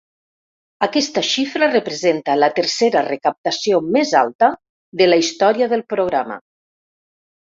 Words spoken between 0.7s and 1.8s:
Aquesta xifra